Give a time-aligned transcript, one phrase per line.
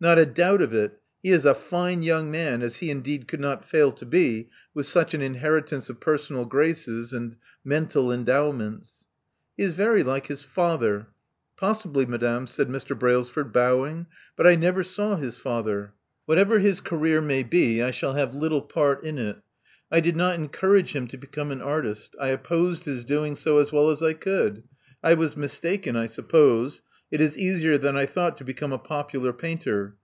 [0.00, 1.00] Not a doubt of it.
[1.24, 4.86] He is a fine young man— as he indeed could not fail to be with
[4.86, 9.08] such an inheritance of personal graces and mental endowments.
[9.18, 11.08] *' He is very like his father."
[11.56, 12.96] Possibly, madame," said Mr.
[12.96, 13.96] Brailsford, bowing.
[14.04, 15.94] •*But I never saw his father."
[16.26, 19.38] Whatever his career may be, I shall have little part in it.
[19.90, 22.14] I did not encourage him to become an artist.
[22.20, 24.62] I opposed his doing so as well as I could.
[25.02, 28.76] I was mis taken, I suppose: it is easier than I thought to become a
[28.78, 29.94] popular painter.